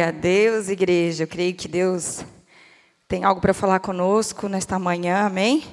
[0.00, 1.24] A Deus, igreja.
[1.24, 2.22] Eu creio que Deus
[3.08, 5.64] tem algo para falar conosco nesta manhã, amém?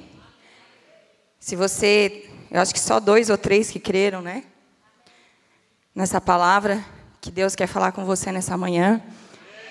[1.38, 4.44] Se você, eu acho que só dois ou três que creram, né?
[5.94, 6.82] Nessa palavra
[7.20, 9.02] que Deus quer falar com você nessa manhã,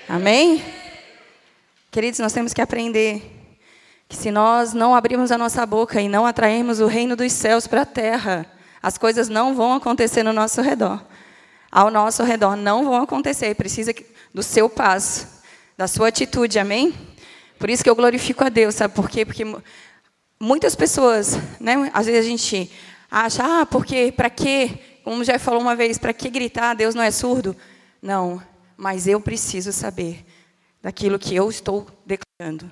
[0.07, 0.63] amém?
[1.89, 3.57] Queridos, nós temos que aprender
[4.07, 7.65] que se nós não abrirmos a nossa boca e não atrairmos o reino dos céus
[7.65, 8.45] para a terra,
[8.83, 11.03] as coisas não vão acontecer no nosso redor.
[11.71, 13.55] Ao nosso redor não vão acontecer.
[13.55, 13.95] Precisa
[14.33, 15.27] do seu passo,
[15.77, 16.93] da sua atitude, amém?
[17.59, 19.25] Por isso que eu glorifico a Deus, sabe por quê?
[19.25, 19.45] Porque
[20.39, 22.71] muitas pessoas, né, às vezes a gente
[23.09, 24.71] acha, ah, porque, para quê?
[25.03, 26.73] Como já falou uma vez, para que gritar?
[26.73, 27.55] Deus não é surdo?
[28.01, 28.41] Não,
[28.75, 30.25] mas eu preciso saber
[30.81, 32.69] daquilo que eu estou declarando.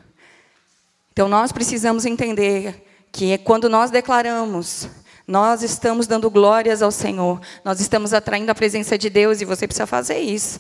[1.14, 4.90] Então nós precisamos entender que é quando nós declaramos,
[5.28, 9.68] nós estamos dando glórias ao Senhor, nós estamos atraindo a presença de Deus e você
[9.68, 10.60] precisa fazer isso.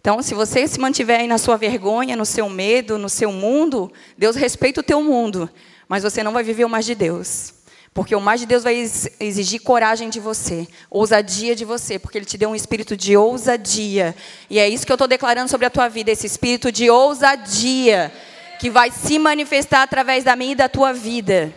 [0.00, 3.92] Então, se você se mantiver aí na sua vergonha, no seu medo, no seu mundo,
[4.16, 5.50] Deus respeita o teu mundo,
[5.88, 7.54] mas você não vai viver o mais de Deus.
[7.92, 8.76] Porque o mais de Deus vai
[9.18, 14.14] exigir coragem de você, ousadia de você, porque Ele te deu um espírito de ousadia.
[14.48, 18.12] E é isso que eu estou declarando sobre a tua vida, esse espírito de ousadia,
[18.60, 21.52] que vai se manifestar através da minha e da tua vida.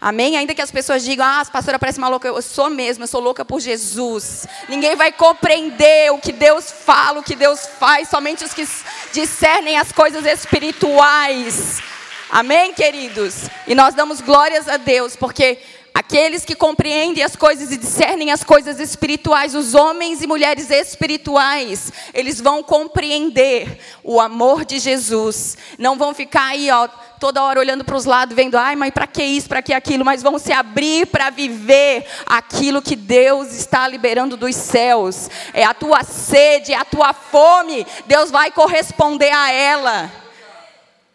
[0.00, 0.36] Amém?
[0.36, 3.08] Ainda que as pessoas digam, ah, a pastora parece uma louca, eu sou mesmo, eu
[3.08, 4.46] sou louca por Jesus.
[4.66, 8.66] Ninguém vai compreender o que Deus fala, o que Deus faz, somente os que
[9.12, 11.82] discernem as coisas espirituais.
[12.30, 13.50] Amém, queridos?
[13.66, 15.58] E nós damos glórias a Deus, porque
[15.94, 21.92] aqueles que compreendem as coisas e discernem as coisas espirituais, os homens e mulheres espirituais,
[22.14, 25.56] eles vão compreender o amor de Jesus.
[25.78, 26.88] Não vão ficar aí, ó
[27.20, 30.04] toda hora olhando para os lados, vendo, ai, mas para que isso, para que aquilo,
[30.04, 35.28] mas vão se abrir para viver aquilo que Deus está liberando dos céus.
[35.52, 40.10] É a tua sede, é a tua fome, Deus vai corresponder a ela.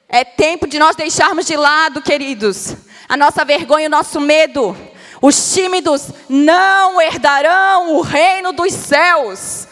[0.07, 2.75] É tempo de nós deixarmos de lado, queridos,
[3.07, 4.75] a nossa vergonha, o nosso medo.
[5.21, 9.67] Os tímidos não herdarão o reino dos céus.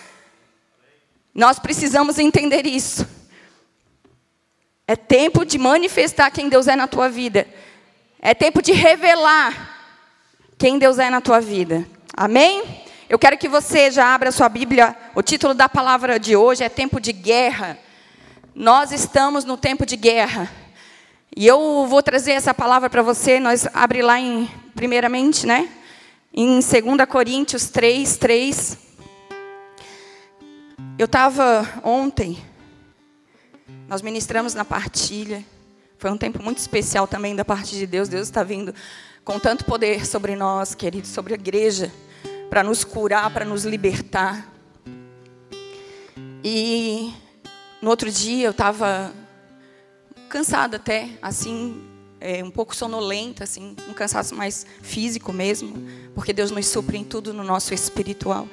[1.33, 3.07] Nós precisamos entender isso.
[4.87, 7.47] É tempo de manifestar quem Deus é na tua vida.
[8.19, 9.73] É tempo de revelar
[10.57, 11.85] quem Deus é na tua vida.
[12.15, 12.83] Amém?
[13.09, 14.95] Eu quero que você já abra sua Bíblia.
[15.13, 17.77] O título da palavra de hoje é Tempo de Guerra.
[18.55, 20.49] Nós estamos no tempo de guerra.
[21.35, 23.39] E eu vou trazer essa palavra para você.
[23.39, 25.69] Nós abre lá em primeiramente, né?
[26.33, 26.63] Em 2
[27.09, 28.77] Coríntios 3, 3.
[30.97, 32.37] Eu estava ontem
[33.87, 35.43] nós ministramos na partilha.
[35.97, 38.09] Foi um tempo muito especial também da parte de Deus.
[38.09, 38.73] Deus está vindo
[39.23, 41.91] com tanto poder sobre nós, queridos, sobre a igreja,
[42.49, 44.51] para nos curar, para nos libertar.
[46.43, 47.13] E
[47.81, 49.13] no outro dia eu estava
[50.33, 51.79] cansada até, assim,
[52.19, 55.75] é, um pouco sonolenta, assim, um cansaço mais físico mesmo,
[56.15, 58.47] porque Deus nos supre em tudo no nosso espiritual.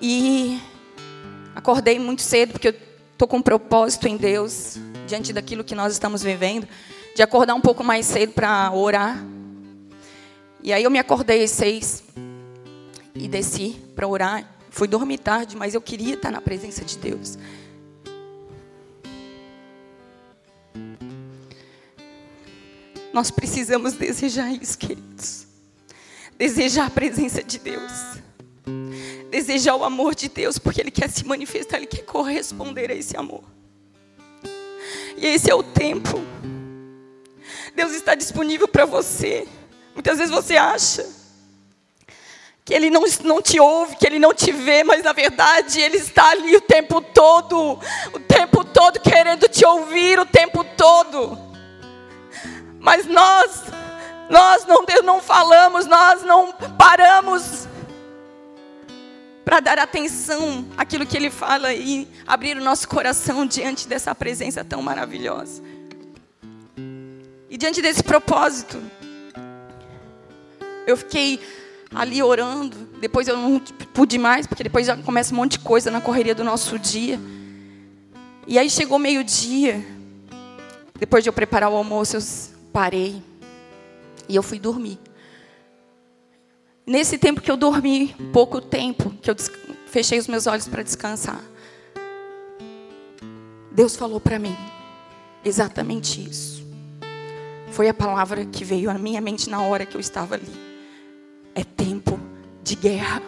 [0.00, 0.58] E
[1.54, 2.74] acordei muito cedo, porque eu
[3.12, 6.66] estou com um propósito em Deus, diante daquilo que nós estamos vivendo,
[7.14, 9.22] de acordar um pouco mais cedo para orar.
[10.62, 12.02] E aí eu me acordei às seis
[13.14, 14.50] e desci para orar.
[14.70, 17.36] Fui dormir tarde, mas eu queria estar na presença de Deus.
[23.12, 25.46] Nós precisamos desejar isso, queridos.
[26.36, 28.20] Desejar a presença de Deus
[29.30, 33.16] desejar o amor de Deus, porque Ele quer se manifestar, Ele quer corresponder a esse
[33.16, 33.44] amor.
[35.16, 36.20] E esse é o tempo.
[37.74, 39.46] Deus está disponível para você.
[39.94, 41.08] Muitas vezes você acha
[42.64, 45.96] que Ele não, não te ouve, que Ele não te vê, mas na verdade Ele
[45.96, 47.78] está ali o tempo todo,
[48.12, 51.49] o tempo todo querendo te ouvir, o tempo todo.
[52.80, 53.62] Mas nós,
[54.30, 57.68] nós não, não falamos, nós não paramos
[59.44, 64.64] para dar atenção àquilo que Ele fala e abrir o nosso coração diante dessa presença
[64.64, 65.62] tão maravilhosa.
[67.50, 68.80] E diante desse propósito,
[70.86, 71.40] eu fiquei
[71.94, 72.76] ali orando.
[73.00, 73.58] Depois eu não
[73.92, 77.18] pude mais, porque depois já começa um monte de coisa na correria do nosso dia.
[78.46, 79.84] E aí chegou meio-dia.
[80.98, 82.20] Depois de eu preparar o almoço, eu
[82.72, 83.22] parei.
[84.28, 84.98] E eu fui dormir.
[86.86, 89.36] Nesse tempo que eu dormi, pouco tempo, que eu
[89.86, 91.40] fechei os meus olhos para descansar,
[93.70, 94.56] Deus falou para mim
[95.44, 96.66] exatamente isso.
[97.70, 100.52] Foi a palavra que veio à minha mente na hora que eu estava ali.
[101.54, 102.18] É tempo
[102.62, 103.22] de guerra.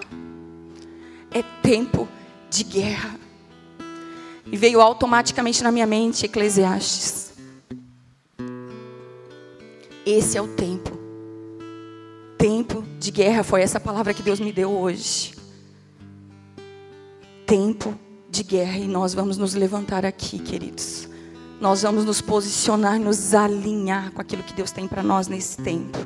[1.31, 2.09] É tempo
[2.51, 3.15] de guerra.
[4.45, 7.22] E veio automaticamente na minha mente Eclesiastes.
[10.05, 10.99] Esse é o tempo.
[12.37, 15.35] Tempo de guerra foi essa palavra que Deus me deu hoje.
[17.47, 17.97] Tempo
[18.29, 21.09] de guerra e nós vamos nos levantar aqui, queridos.
[21.61, 25.99] Nós vamos nos posicionar, nos alinhar com aquilo que Deus tem para nós nesse tempo.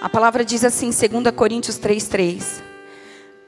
[0.00, 2.62] A palavra diz assim, 2 Coríntios 3:3.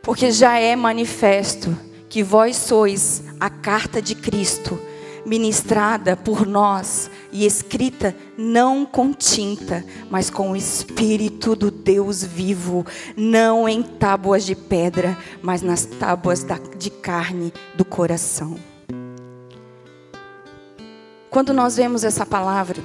[0.03, 1.77] Porque já é manifesto
[2.09, 4.81] que vós sois a carta de Cristo,
[5.27, 12.87] ministrada por nós e escrita não com tinta, mas com o Espírito do Deus vivo,
[13.17, 16.47] não em tábuas de pedra, mas nas tábuas
[16.79, 18.57] de carne do coração.
[21.29, 22.83] Quando nós vemos essa palavra,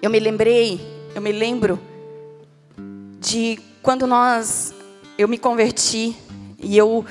[0.00, 0.80] eu me lembrei,
[1.14, 1.78] eu me lembro
[3.20, 4.74] de quando nós,
[5.18, 6.16] eu me converti
[6.58, 7.04] e eu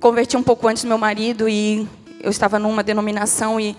[0.00, 1.86] converti um pouco antes do meu marido e
[2.26, 3.76] eu estava numa denominação e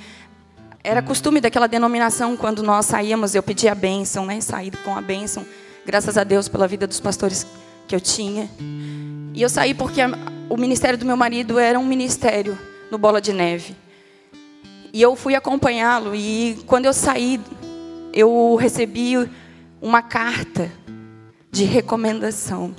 [0.82, 4.40] era costume daquela denominação quando nós saíamos, eu pedia a bênção, né?
[4.40, 5.46] Saí com a bênção,
[5.86, 7.46] graças a Deus pela vida dos pastores
[7.90, 8.50] que eu tinha.
[9.34, 10.00] E eu saí porque
[10.50, 12.58] o ministério do meu marido era um ministério
[12.90, 13.76] no Bola de Neve.
[14.94, 17.42] E eu fui acompanhá-lo e quando eu saí,
[18.14, 19.30] eu recebi
[19.82, 20.72] uma carta
[21.52, 22.74] de recomendação.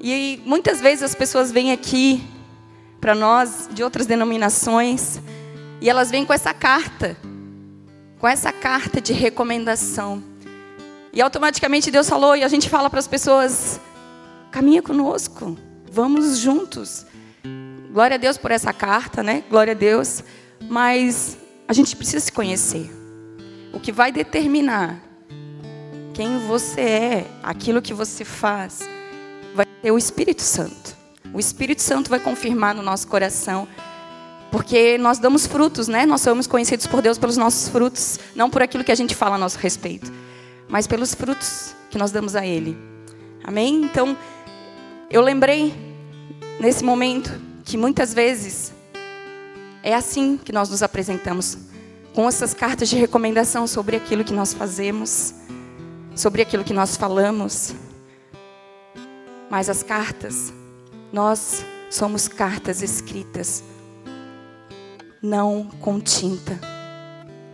[0.00, 2.22] E muitas vezes as pessoas vêm aqui
[3.04, 5.20] para nós de outras denominações
[5.78, 7.14] e elas vêm com essa carta,
[8.18, 10.24] com essa carta de recomendação.
[11.12, 13.78] E automaticamente Deus falou, e a gente fala para as pessoas:
[14.50, 15.54] caminha conosco,
[15.92, 17.04] vamos juntos.
[17.92, 19.44] Glória a Deus por essa carta, né?
[19.50, 20.24] Glória a Deus.
[20.66, 21.36] Mas
[21.68, 22.90] a gente precisa se conhecer.
[23.70, 24.98] O que vai determinar
[26.14, 28.80] quem você é, aquilo que você faz,
[29.54, 30.93] vai ser o Espírito Santo.
[31.34, 33.66] O Espírito Santo vai confirmar no nosso coração
[34.52, 36.06] porque nós damos frutos, né?
[36.06, 39.34] Nós somos conhecidos por Deus pelos nossos frutos, não por aquilo que a gente fala
[39.34, 40.12] a nosso respeito,
[40.68, 42.78] mas pelos frutos que nós damos a Ele.
[43.42, 43.82] Amém?
[43.82, 44.16] Então,
[45.10, 45.74] eu lembrei
[46.60, 47.32] nesse momento
[47.64, 48.72] que muitas vezes
[49.82, 51.58] é assim que nós nos apresentamos,
[52.14, 55.34] com essas cartas de recomendação sobre aquilo que nós fazemos,
[56.14, 57.74] sobre aquilo que nós falamos.
[59.50, 60.52] Mas as cartas,
[61.14, 63.62] nós somos cartas escritas
[65.22, 66.58] não com tinta,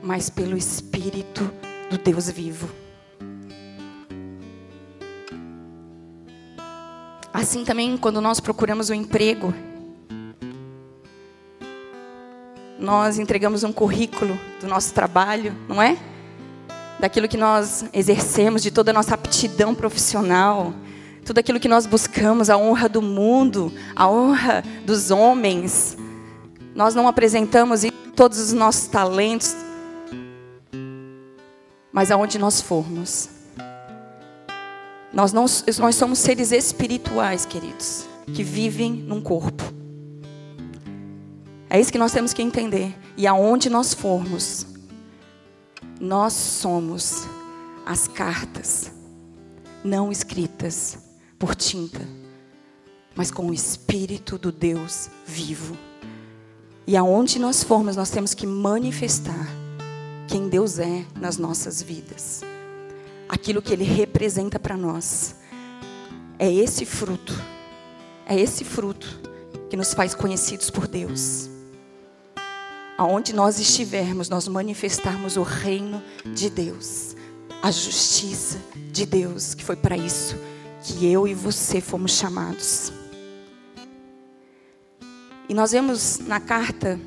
[0.03, 1.53] mas pelo Espírito
[1.91, 2.71] do Deus vivo.
[7.31, 9.53] Assim também, quando nós procuramos um emprego,
[12.79, 15.99] nós entregamos um currículo do nosso trabalho, não é?
[16.99, 20.73] Daquilo que nós exercemos, de toda a nossa aptidão profissional,
[21.31, 25.97] tudo aquilo que nós buscamos, a honra do mundo, a honra dos homens,
[26.75, 27.83] nós não apresentamos
[28.17, 29.55] todos os nossos talentos,
[31.93, 33.29] mas aonde nós formos.
[35.13, 35.47] Nós, não,
[35.79, 39.63] nós somos seres espirituais, queridos, que vivem num corpo.
[41.69, 42.93] É isso que nós temos que entender.
[43.17, 44.67] E aonde nós formos,
[46.01, 47.25] nós somos
[47.87, 48.91] as cartas,
[49.85, 51.09] não escritas
[51.41, 52.07] por tinta,
[53.17, 55.75] mas com o Espírito do Deus vivo.
[56.87, 59.49] E aonde nós formos, nós temos que manifestar
[60.29, 62.43] quem Deus é nas nossas vidas.
[63.27, 65.35] Aquilo que Ele representa para nós.
[66.39, 67.33] É esse fruto.
[68.27, 69.09] É esse fruto
[69.71, 71.49] que nos faz conhecidos por Deus.
[72.99, 76.03] Aonde nós estivermos, nós manifestarmos o reino
[76.35, 77.17] de Deus,
[77.63, 78.59] a justiça
[78.93, 80.37] de Deus, que foi para isso
[80.83, 82.93] que eu e você fomos chamados.
[85.49, 86.99] E nós vemos na carta,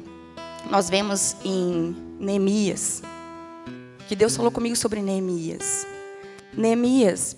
[0.69, 3.01] nós vemos em Neemias,
[4.07, 5.87] que Deus falou comigo sobre Neemias.
[6.55, 7.37] Neemias,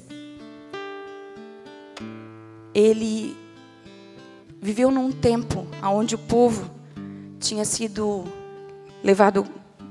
[2.74, 3.38] ele
[4.62, 6.70] viveu num tempo onde o povo
[7.40, 8.26] tinha sido
[9.04, 9.46] levado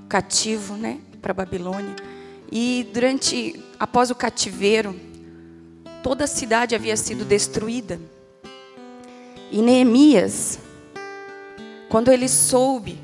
[0.08, 1.94] cativo, né, para a Babilônia.
[2.50, 4.94] E durante, após o cativeiro,
[6.04, 7.98] toda a cidade havia sido destruída.
[9.50, 10.58] E Neemias,
[11.88, 13.00] quando ele soube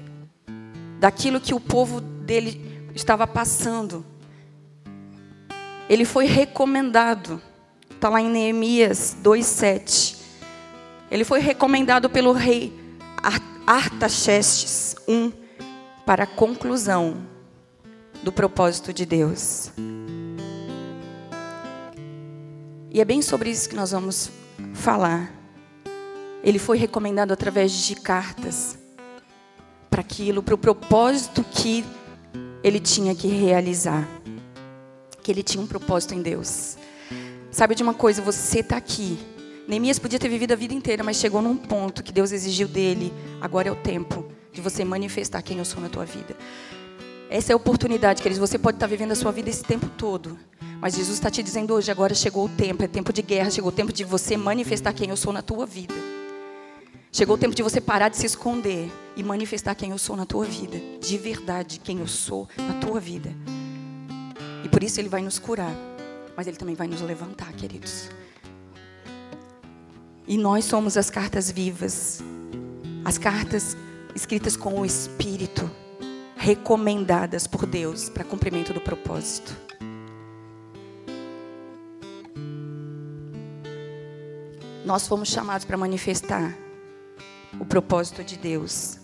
[0.99, 4.05] daquilo que o povo dele estava passando,
[5.89, 7.41] ele foi recomendado.
[7.91, 10.19] Está lá em Neemias 2,7.
[11.11, 12.71] Ele foi recomendado pelo rei
[13.67, 15.33] Artaxerxes I
[16.05, 17.27] para a conclusão
[18.23, 19.73] do propósito de Deus.
[22.93, 24.31] E é bem sobre isso que nós vamos
[24.75, 25.33] falar.
[26.43, 28.79] ele foi recomendado através de cartas
[29.89, 31.85] para aquilo, para o propósito que
[32.65, 34.09] ele tinha que realizar.
[35.23, 36.77] Que ele tinha um propósito em Deus.
[37.51, 39.19] Sabe de uma coisa, você está aqui.
[39.69, 43.13] Neemias podia ter vivido a vida inteira, mas chegou num ponto que Deus exigiu dele.
[43.41, 46.35] Agora é o tempo de você manifestar quem eu sou na tua vida.
[47.29, 48.41] Essa é a oportunidade, queridos.
[48.41, 50.37] Você pode estar vivendo a sua vida esse tempo todo.
[50.81, 52.83] Mas Jesus está te dizendo hoje, agora chegou o tempo.
[52.83, 55.67] É tempo de guerra, chegou o tempo de você manifestar quem eu sou na tua
[55.67, 55.95] vida.
[57.13, 60.25] Chegou o tempo de você parar de se esconder e manifestar quem eu sou na
[60.25, 60.79] tua vida.
[61.01, 63.35] De verdade, quem eu sou na tua vida.
[64.65, 65.75] E por isso Ele vai nos curar.
[66.35, 68.09] Mas Ele também vai nos levantar, queridos.
[70.27, 72.23] E nós somos as cartas vivas.
[73.05, 73.77] As cartas
[74.15, 75.71] escritas com o Espírito.
[76.37, 79.70] Recomendadas por Deus para cumprimento do propósito.
[84.85, 86.57] Nós fomos chamados para manifestar
[87.59, 88.99] o propósito de Deus.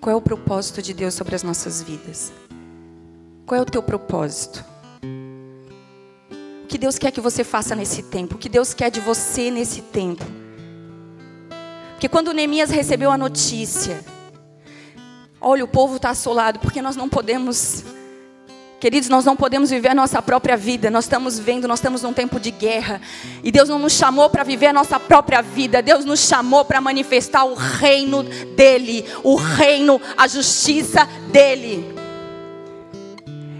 [0.00, 2.32] Qual é o propósito de Deus sobre as nossas vidas?
[3.44, 4.64] Qual é o teu propósito?
[6.64, 8.36] O que Deus quer que você faça nesse tempo?
[8.36, 10.24] O que Deus quer de você nesse tempo?
[11.92, 14.02] Porque quando Neemias recebeu a notícia,
[15.38, 17.84] olha, o povo está assolado, porque nós não podemos
[18.80, 20.90] Queridos, nós não podemos viver a nossa própria vida.
[20.90, 22.98] Nós estamos vendo, nós estamos num tempo de guerra.
[23.44, 25.82] E Deus não nos chamou para viver a nossa própria vida.
[25.82, 28.22] Deus nos chamou para manifestar o reino
[28.56, 31.94] dele, o reino, a justiça dele.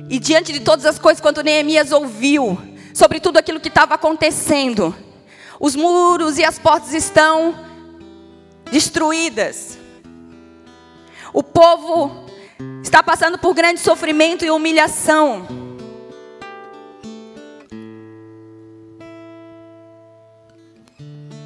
[0.09, 2.59] E diante de todas as coisas, quando Neemias ouviu
[2.95, 4.97] sobre tudo aquilo que estava acontecendo,
[5.61, 7.55] os muros e as portas estão
[8.73, 9.79] destruídas.
[11.31, 12.29] O povo
[12.90, 15.47] está passando por grande sofrimento e humilhação.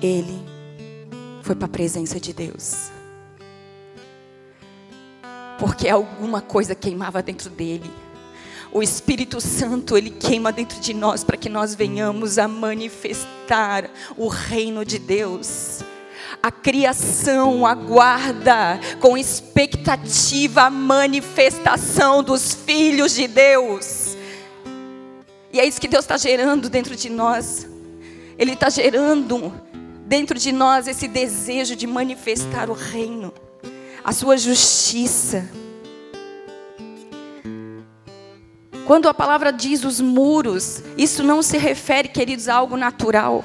[0.01, 0.43] Ele
[1.43, 2.91] foi para a presença de Deus.
[5.59, 7.91] Porque alguma coisa queimava dentro dele.
[8.73, 14.29] O Espírito Santo, ele queima dentro de nós para que nós venhamos a manifestar o
[14.29, 15.85] reino de Deus
[16.45, 24.15] a criação aguarda com expectativa a manifestação dos filhos de Deus.
[25.51, 27.67] E é isso que Deus está gerando dentro de nós.
[28.37, 29.59] Ele está gerando
[30.07, 33.33] dentro de nós esse desejo de manifestar o reino,
[34.05, 35.49] a sua justiça.
[38.87, 43.43] Quando a palavra diz os muros, isso não se refere, queridos, a algo natural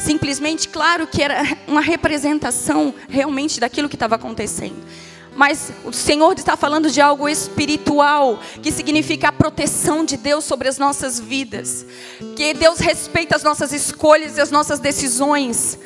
[0.00, 4.82] simplesmente, claro que era uma representação realmente daquilo que estava acontecendo.
[5.36, 10.68] Mas o Senhor está falando de algo espiritual, que significa a proteção de Deus sobre
[10.68, 11.86] as nossas vidas.
[12.36, 15.78] Que Deus respeita as nossas escolhas e as nossas decisões.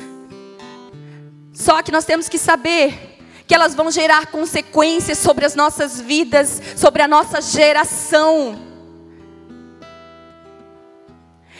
[1.53, 3.17] Só que nós temos que saber
[3.47, 8.59] que elas vão gerar consequências sobre as nossas vidas, sobre a nossa geração.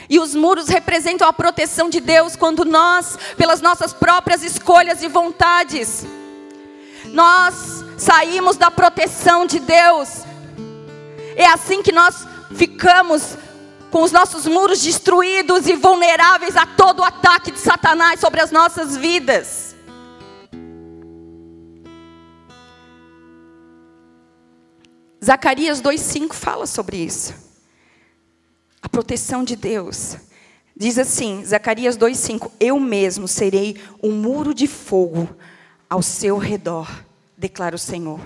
[0.09, 5.07] E os muros representam a proteção de Deus quando nós, pelas nossas próprias escolhas e
[5.07, 6.05] vontades,
[7.07, 10.09] nós saímos da proteção de Deus.
[11.35, 13.37] É assim que nós ficamos
[13.89, 18.51] com os nossos muros destruídos e vulneráveis a todo o ataque de Satanás sobre as
[18.51, 19.75] nossas vidas.
[25.23, 27.45] Zacarias 2,5 fala sobre isso
[28.85, 30.15] a proteção de Deus.
[30.77, 35.27] Diz assim, Zacarias 2:5, eu mesmo serei um muro de fogo
[35.89, 37.03] ao seu redor,
[37.35, 38.19] declara o Senhor.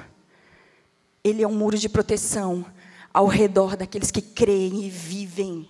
[1.24, 2.66] Ele é um muro de proteção
[3.13, 5.70] ao redor daqueles que creem e vivem,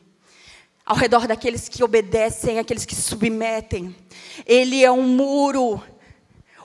[0.84, 3.96] ao redor daqueles que obedecem, aqueles que submetem.
[4.44, 5.80] Ele é um muro,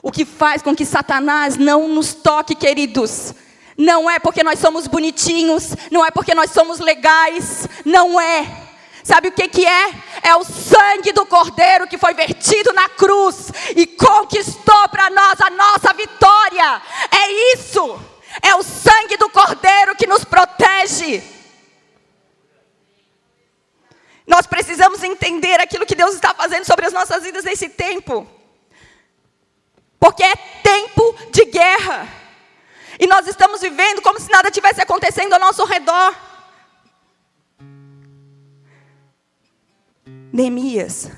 [0.01, 3.35] o que faz com que Satanás não nos toque, queridos.
[3.77, 8.65] Não é porque nós somos bonitinhos, não é porque nós somos legais, não é.
[9.03, 9.89] Sabe o que, que é?
[10.23, 15.49] É o sangue do Cordeiro que foi vertido na cruz e conquistou para nós a
[15.51, 16.81] nossa vitória.
[17.11, 17.99] É isso.
[18.41, 21.21] É o sangue do Cordeiro que nos protege.
[24.25, 28.27] Nós precisamos entender aquilo que Deus está fazendo sobre as nossas vidas nesse tempo.
[29.99, 32.24] Porque é tempo de guerra.
[32.99, 36.15] E nós estamos vivendo como se nada tivesse acontecendo ao nosso redor.
[40.31, 41.11] Neemias.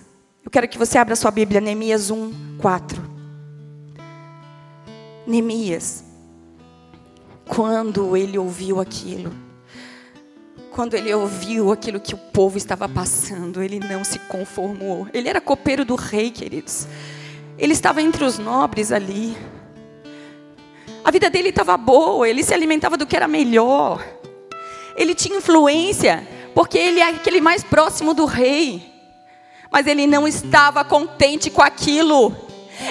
[0.43, 3.01] Eu quero que você abra sua Bíblia, Neemias 1, 4.
[5.25, 6.03] Neemias.
[7.45, 9.33] Quando ele ouviu aquilo,
[10.71, 15.07] quando ele ouviu aquilo que o povo estava passando, ele não se conformou.
[15.11, 16.87] Ele era copeiro do rei, queridos.
[17.57, 19.35] Ele estava entre os nobres ali.
[21.07, 24.05] A vida dele estava boa, ele se alimentava do que era melhor.
[24.93, 28.83] Ele tinha influência, porque ele é aquele mais próximo do rei.
[29.71, 32.35] Mas ele não estava contente com aquilo.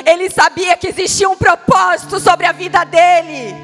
[0.06, 3.54] Ele sabia que existia um propósito sobre a vida dele.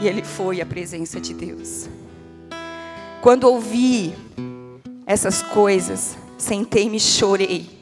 [0.00, 1.88] E ele foi à presença de Deus.
[3.20, 4.14] Quando ouvi
[5.04, 7.75] essas coisas, sentei-me e chorei.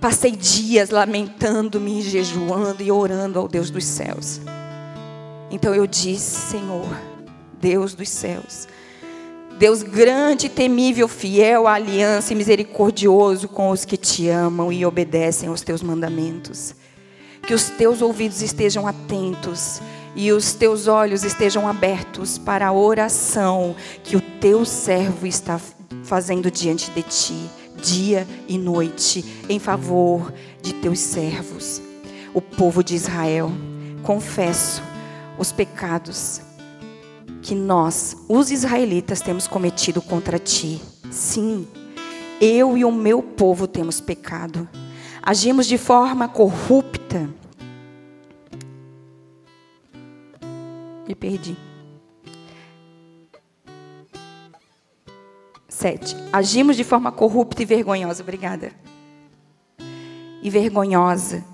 [0.00, 4.40] Passei dias lamentando-me, jejuando e orando ao Deus dos céus.
[5.50, 6.88] Então eu disse: Senhor,
[7.60, 8.68] Deus dos céus,
[9.58, 15.48] Deus grande, temível, fiel à aliança e misericordioso com os que te amam e obedecem
[15.48, 16.74] aos teus mandamentos.
[17.46, 19.80] Que os teus ouvidos estejam atentos
[20.14, 23.74] e os teus olhos estejam abertos para a oração
[24.04, 25.60] que o teu servo está
[26.04, 27.50] fazendo diante de ti,
[27.82, 31.82] dia e noite, em favor de teus servos,
[32.32, 33.50] o povo de Israel.
[34.02, 34.82] Confesso
[35.38, 36.40] os pecados
[37.42, 40.80] que nós, os israelitas, temos cometido contra ti.
[41.10, 41.66] Sim,
[42.40, 44.68] eu e o meu povo temos pecado.
[45.22, 47.28] Agimos de forma corrupta.
[51.06, 51.56] Me perdi.
[56.32, 58.22] Agimos de forma corrupta e vergonhosa.
[58.22, 58.72] Obrigada.
[60.42, 61.44] E vergonhosa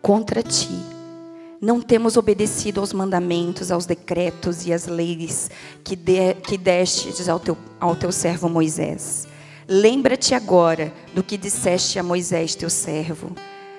[0.00, 0.70] contra ti
[1.60, 5.50] não temos obedecido aos mandamentos, aos decretos e às leis
[5.82, 9.26] que, de, que destes ao teu, ao teu servo Moisés.
[9.66, 13.32] Lembra-te agora do que disseste a Moisés, teu servo.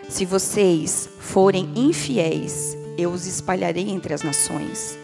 [0.10, 4.98] Se vocês forem infiéis, eu os espalharei entre as nações.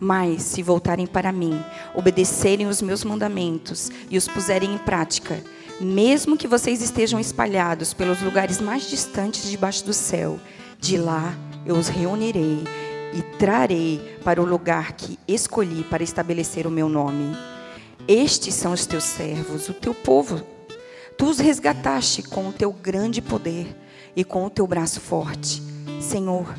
[0.00, 1.62] Mas, se voltarem para mim,
[1.94, 5.44] obedecerem os meus mandamentos e os puserem em prática,
[5.78, 10.40] mesmo que vocês estejam espalhados pelos lugares mais distantes debaixo do céu,
[10.78, 12.64] de lá eu os reunirei
[13.12, 17.36] e trarei para o lugar que escolhi para estabelecer o meu nome.
[18.08, 20.42] Estes são os teus servos, o teu povo.
[21.18, 23.76] Tu os resgataste com o teu grande poder
[24.16, 25.62] e com o teu braço forte.
[26.00, 26.54] Senhor,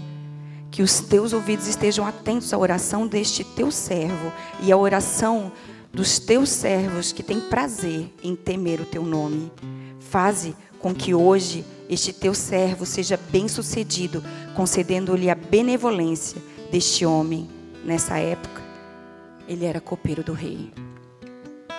[0.71, 4.31] que os teus ouvidos estejam atentos à oração deste teu servo
[4.63, 5.51] e à oração
[5.93, 9.51] dos teus servos que têm prazer em temer o teu nome.
[9.99, 14.23] Faze com que hoje este teu servo seja bem-sucedido,
[14.55, 17.49] concedendo-lhe a benevolência deste homem.
[17.83, 18.61] Nessa época,
[19.47, 20.71] ele era copeiro do rei.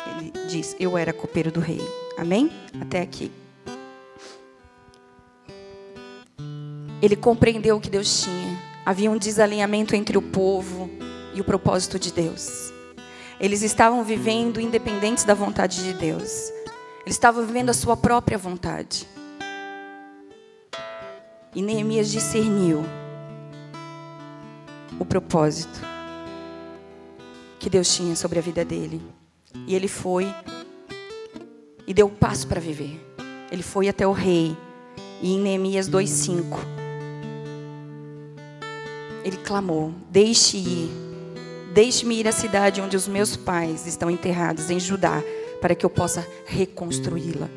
[0.07, 1.81] Ele diz: Eu era copeiro do rei.
[2.19, 2.51] Amém?
[2.79, 3.33] Até aqui.
[7.01, 8.72] Ele compreendeu o que Deus tinha.
[8.85, 10.91] Havia um desalinhamento entre o povo
[11.33, 12.73] e o propósito de Deus.
[13.39, 16.51] Eles estavam vivendo independentes da vontade de Deus.
[17.05, 19.09] Eles estavam vivendo a sua própria vontade.
[21.55, 22.85] E Neemias discerniu
[24.99, 25.81] o propósito
[27.61, 29.01] que Deus tinha sobre a vida dele.
[29.67, 30.33] E ele foi
[31.87, 33.01] e deu o passo para viver.
[33.51, 34.57] Ele foi até o rei.
[35.21, 36.82] E em Neemias 2:5
[39.25, 40.91] ele clamou: Deixe ir.
[41.73, 45.23] Deixe-me ir à cidade onde os meus pais estão enterrados em Judá,
[45.61, 47.49] para que eu possa reconstruí-la.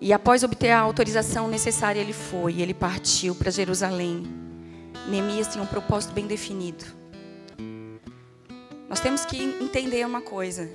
[0.00, 4.22] E após obter a autorização necessária, ele foi, ele partiu para Jerusalém.
[5.08, 6.84] Neemias tinha um propósito bem definido.
[8.88, 10.70] Nós temos que entender uma coisa: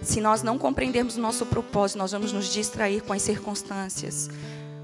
[0.00, 4.28] se nós não compreendermos o nosso propósito, nós vamos nos distrair com as circunstâncias,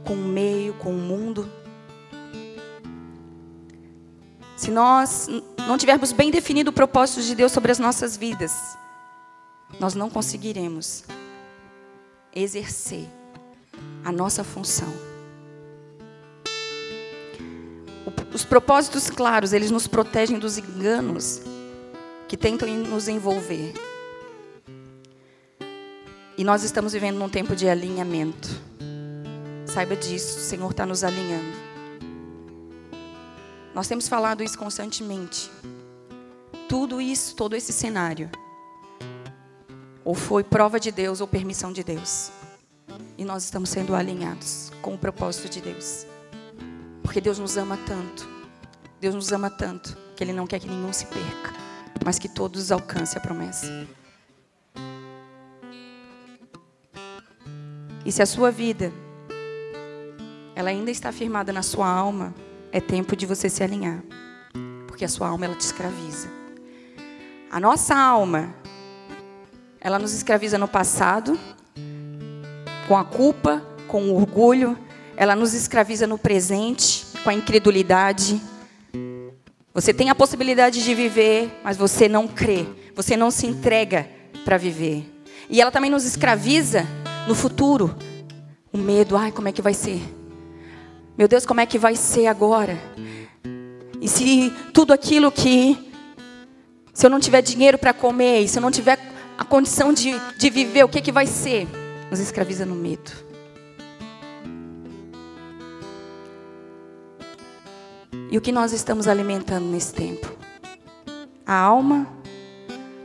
[0.04, 1.50] com o meio, com o mundo.
[4.58, 5.28] Se nós
[5.68, 8.76] não tivermos bem definido o propósito de Deus sobre as nossas vidas,
[9.78, 11.04] nós não conseguiremos
[12.34, 13.06] exercer
[14.04, 14.92] a nossa função.
[18.34, 21.40] Os propósitos claros, eles nos protegem dos enganos
[22.26, 23.74] que tentam nos envolver.
[26.36, 28.48] E nós estamos vivendo num tempo de alinhamento.
[29.66, 31.67] Saiba disso, o Senhor está nos alinhando.
[33.78, 35.48] Nós temos falado isso constantemente.
[36.68, 38.28] Tudo isso, todo esse cenário,
[40.04, 42.32] ou foi prova de Deus ou permissão de Deus.
[43.16, 46.04] E nós estamos sendo alinhados com o propósito de Deus.
[47.04, 48.28] Porque Deus nos ama tanto.
[49.00, 51.54] Deus nos ama tanto que Ele não quer que nenhum se perca,
[52.04, 53.86] mas que todos alcancem a promessa.
[58.04, 58.92] E se a sua vida
[60.56, 62.34] ela ainda está firmada na sua alma,
[62.72, 64.02] é tempo de você se alinhar.
[64.86, 66.28] Porque a sua alma ela te escraviza.
[67.50, 68.54] A nossa alma
[69.80, 71.38] ela nos escraviza no passado,
[72.86, 74.76] com a culpa, com o orgulho,
[75.16, 78.40] ela nos escraviza no presente, com a incredulidade.
[79.72, 84.08] Você tem a possibilidade de viver, mas você não crê, você não se entrega
[84.44, 85.06] para viver.
[85.48, 86.86] E ela também nos escraviza
[87.26, 87.96] no futuro.
[88.72, 90.17] O medo, ai, como é que vai ser?
[91.18, 92.78] Meu Deus, como é que vai ser agora?
[94.00, 95.76] E se tudo aquilo que.
[96.94, 98.96] Se eu não tiver dinheiro para comer, se eu não tiver
[99.36, 101.66] a condição de, de viver, o que, que vai ser?
[102.08, 103.10] Nos escraviza no medo.
[108.30, 110.32] E o que nós estamos alimentando nesse tempo?
[111.44, 112.06] A alma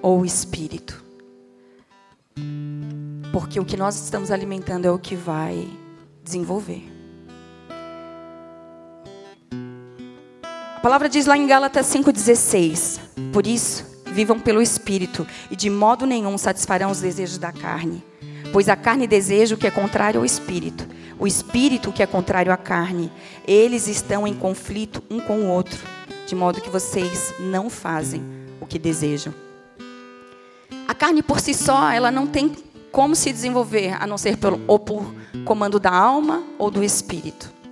[0.03, 1.03] ou o espírito?
[3.31, 5.67] Porque o que nós estamos alimentando é o que vai
[6.23, 6.92] desenvolver.
[10.83, 12.99] Palavra diz lá em Gálatas 5,16:
[13.31, 18.03] Por isso, vivam pelo Espírito, e de modo nenhum satisfarão os desejos da carne.
[18.51, 20.85] Pois a carne deseja o que é contrário ao Espírito,
[21.17, 23.09] o Espírito o que é contrário à carne.
[23.47, 25.79] Eles estão em conflito um com o outro,
[26.27, 28.21] de modo que vocês não fazem
[28.59, 29.33] o que desejam.
[30.85, 32.51] A carne por si só, ela não tem
[32.91, 35.15] como se desenvolver, a não ser pelo, ou por
[35.45, 37.62] comando da alma ou do espírito.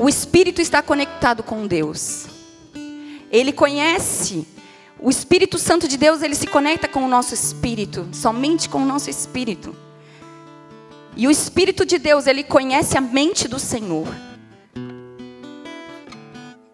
[0.00, 2.26] O espírito está conectado com Deus.
[3.32, 4.46] Ele conhece.
[5.00, 8.84] O Espírito Santo de Deus, ele se conecta com o nosso espírito, somente com o
[8.84, 9.74] nosso espírito.
[11.16, 14.06] E o Espírito de Deus, ele conhece a mente do Senhor.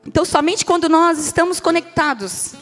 [0.07, 2.55] Então, somente quando nós estamos conectados,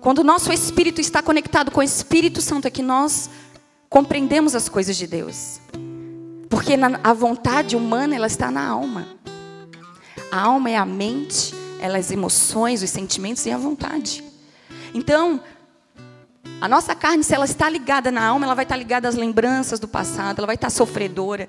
[0.00, 3.30] quando o nosso espírito está conectado com o Espírito Santo, é que nós
[3.88, 5.60] compreendemos as coisas de Deus.
[6.48, 9.06] Porque a vontade humana, ela está na alma.
[10.30, 14.22] A alma é a mente, ela é as emoções, os sentimentos e a vontade.
[14.92, 15.40] Então,
[16.60, 19.78] a nossa carne, se ela está ligada na alma, ela vai estar ligada às lembranças
[19.78, 21.48] do passado, ela vai estar sofredora.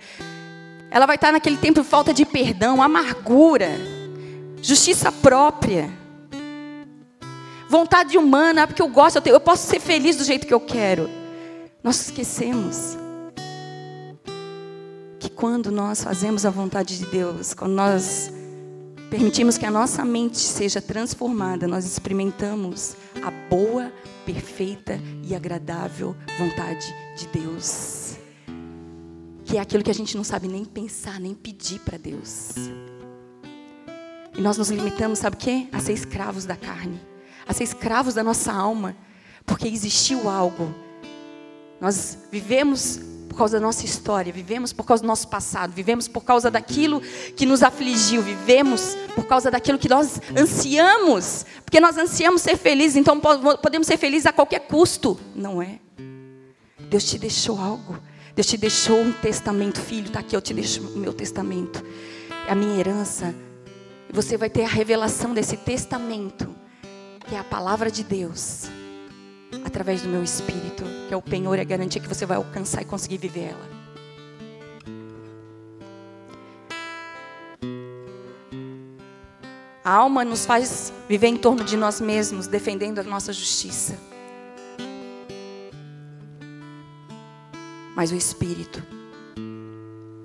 [0.92, 3.70] Ela vai estar naquele tempo de falta de perdão, amargura,
[4.62, 5.90] justiça própria.
[7.68, 10.60] Vontade humana, porque eu gosto, eu, tenho, eu posso ser feliz do jeito que eu
[10.60, 11.10] quero.
[11.84, 12.98] Nós esquecemos
[15.20, 18.32] que quando nós fazemos a vontade de Deus, quando nós
[19.10, 23.92] permitimos que a nossa mente seja transformada, nós experimentamos a boa,
[24.26, 28.16] perfeita e agradável vontade de Deus.
[29.46, 32.54] Que é aquilo que a gente não sabe nem pensar, nem pedir para Deus.
[34.38, 35.68] E nós nos limitamos, sabe o quê?
[35.72, 37.00] A ser escravos da carne,
[37.48, 38.96] a ser escravos da nossa alma,
[39.46, 40.74] porque existiu algo
[41.80, 43.00] nós vivemos
[43.40, 47.00] causa da nossa história, vivemos por causa do nosso passado, vivemos por causa daquilo
[47.38, 52.98] que nos afligiu, vivemos por causa daquilo que nós ansiamos, porque nós ansiamos ser felizes,
[52.98, 53.18] então
[53.62, 55.18] podemos ser felizes a qualquer custo.
[55.34, 55.80] Não é?
[56.90, 57.98] Deus te deixou algo,
[58.36, 61.82] Deus te deixou um testamento, filho, está aqui, eu te deixo o meu testamento,
[62.46, 63.34] é a minha herança.
[64.12, 66.54] Você vai ter a revelação desse testamento,
[67.26, 68.70] que é a palavra de Deus
[69.66, 72.82] através do meu espírito, que é o penhor e a garantia que você vai alcançar
[72.82, 73.80] e conseguir viver ela.
[79.84, 83.98] A alma nos faz viver em torno de nós mesmos, defendendo a nossa justiça.
[87.96, 88.99] Mas o espírito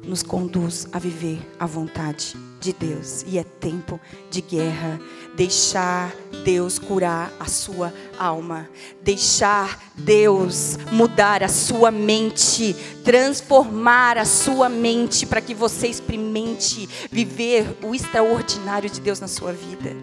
[0.07, 3.25] nos conduz a viver a vontade de Deus.
[3.27, 5.01] E é tempo de guerra.
[5.37, 6.15] Deixar
[6.45, 8.69] Deus curar a sua alma.
[9.03, 12.75] Deixar Deus mudar a sua mente.
[13.05, 19.53] Transformar a sua mente para que você experimente viver o extraordinário de Deus na sua
[19.53, 19.95] vida.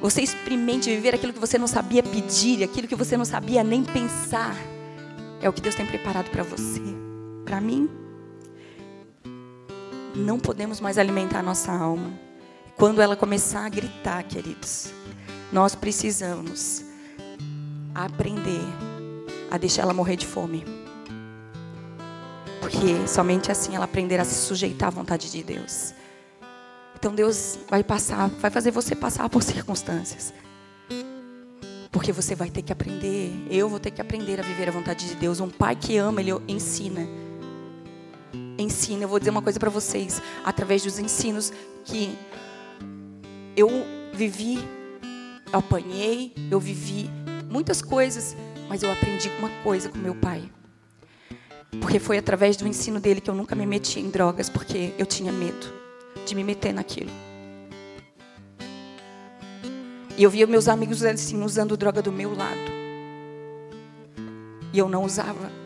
[0.00, 3.84] Você experimente viver aquilo que você não sabia pedir, aquilo que você não sabia nem
[3.84, 4.56] pensar.
[5.40, 6.80] É o que Deus tem preparado para você,
[7.44, 7.88] para mim
[10.14, 12.12] não podemos mais alimentar nossa alma.
[12.76, 14.92] Quando ela começar a gritar, queridos,
[15.52, 16.84] nós precisamos
[17.94, 18.64] aprender
[19.50, 20.64] a deixar ela morrer de fome.
[22.60, 25.94] Porque somente assim ela aprenderá a se sujeitar à vontade de Deus.
[26.98, 30.32] Então Deus vai passar, vai fazer você passar por circunstâncias.
[31.90, 35.06] Porque você vai ter que aprender, eu vou ter que aprender a viver a vontade
[35.06, 35.40] de Deus.
[35.40, 37.06] Um pai que ama, ele ensina
[38.62, 39.04] ensina.
[39.04, 41.52] Eu vou dizer uma coisa para vocês, através dos ensinos
[41.84, 42.16] que
[43.56, 43.68] eu
[44.12, 44.58] vivi,
[45.52, 47.10] eu apanhei, eu vivi
[47.50, 48.36] muitas coisas,
[48.68, 50.50] mas eu aprendi uma coisa com meu pai.
[51.80, 55.06] Porque foi através do ensino dele que eu nunca me meti em drogas, porque eu
[55.06, 55.72] tinha medo
[56.26, 57.10] de me meter naquilo.
[60.16, 62.70] E eu via meus amigos assim, usando droga do meu lado.
[64.72, 65.61] E eu não usava.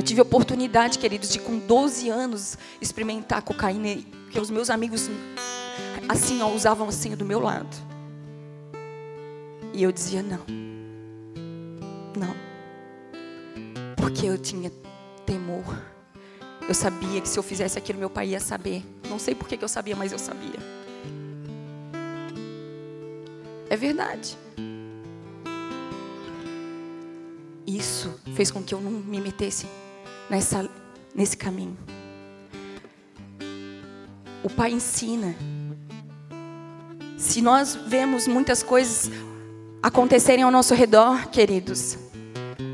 [0.00, 5.10] Eu tive oportunidade, queridos, de com 12 anos experimentar cocaína, que os meus amigos
[6.08, 7.68] assim ó, usavam assim do meu lado.
[9.74, 10.40] E eu dizia não.
[12.16, 12.34] Não.
[13.94, 14.72] Porque eu tinha
[15.26, 15.66] temor.
[16.66, 18.82] Eu sabia que se eu fizesse aquilo, meu pai ia saber.
[19.06, 20.58] Não sei por que eu sabia, mas eu sabia.
[23.68, 24.34] É verdade.
[27.66, 29.66] Isso fez com que eu não me metesse
[30.30, 30.70] nessa,
[31.14, 31.76] nesse caminho.
[34.42, 35.34] O Pai ensina.
[37.18, 39.10] Se nós vemos muitas coisas
[39.82, 41.98] acontecerem ao nosso redor, queridos,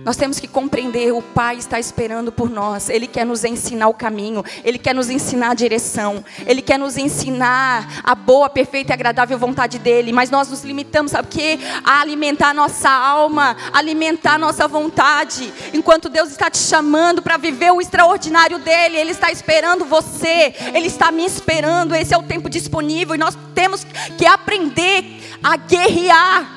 [0.07, 2.89] nós temos que compreender, o Pai está esperando por nós.
[2.89, 6.97] Ele quer nos ensinar o caminho, ele quer nos ensinar a direção, ele quer nos
[6.97, 11.59] ensinar a boa, perfeita e agradável vontade dele, mas nós nos limitamos, sabe o quê?
[11.83, 15.53] A alimentar nossa alma, alimentar nossa vontade.
[15.75, 20.87] Enquanto Deus está te chamando para viver o extraordinário dele, ele está esperando você, ele
[20.87, 21.97] está me esperando.
[21.97, 23.85] Esse é o tempo disponível e nós temos
[24.17, 25.05] que aprender
[25.43, 26.56] a guerrear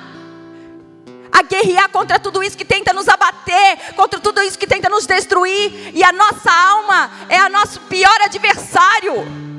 [1.31, 5.05] a guerrear contra tudo isso que tenta nos abater, contra tudo isso que tenta nos
[5.05, 9.49] destruir, e a nossa alma é o nosso pior adversário.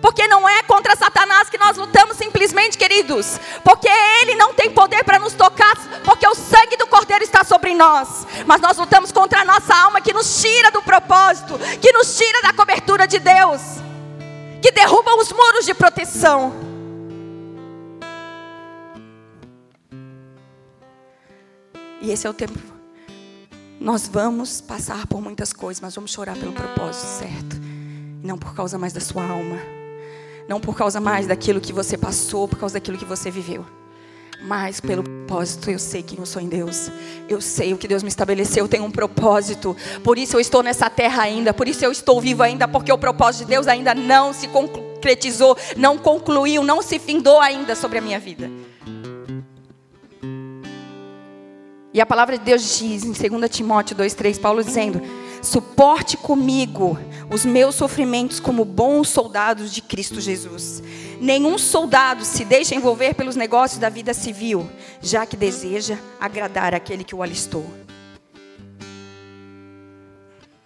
[0.00, 3.40] Porque não é contra Satanás que nós lutamos simplesmente, queridos.
[3.64, 3.88] Porque
[4.22, 8.26] ele não tem poder para nos tocar, porque o sangue do Cordeiro está sobre nós.
[8.46, 12.40] Mas nós lutamos contra a nossa alma que nos tira do propósito, que nos tira
[12.42, 13.60] da cobertura de Deus,
[14.62, 16.65] que derruba os muros de proteção.
[22.00, 22.58] E esse é o tempo.
[23.80, 27.56] Nós vamos passar por muitas coisas, mas vamos chorar pelo propósito certo.
[28.22, 29.58] Não por causa mais da sua alma.
[30.48, 33.64] Não por causa mais daquilo que você passou, por causa daquilo que você viveu.
[34.42, 36.90] Mas pelo propósito, eu sei quem eu sou em Deus.
[37.28, 38.64] Eu sei o que Deus me estabeleceu.
[38.64, 39.76] Eu tenho um propósito.
[40.04, 41.52] Por isso eu estou nessa terra ainda.
[41.52, 42.68] Por isso eu estou vivo ainda.
[42.68, 47.74] Porque o propósito de Deus ainda não se concretizou, não concluiu, não se findou ainda
[47.74, 48.50] sobre a minha vida.
[51.96, 55.00] E a palavra de Deus diz em 2 Timóteo 2,3, Paulo dizendo:
[55.42, 56.98] Suporte comigo
[57.32, 60.82] os meus sofrimentos como bons soldados de Cristo Jesus.
[61.22, 64.68] Nenhum soldado se deixa envolver pelos negócios da vida civil,
[65.00, 67.64] já que deseja agradar aquele que o alistou.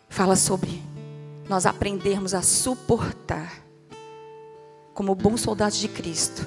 [0.08, 0.82] Fala sobre
[1.48, 3.52] nós aprendermos a suportar,
[4.92, 6.44] como bons soldados de Cristo,